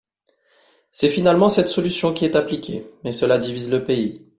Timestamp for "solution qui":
1.69-2.25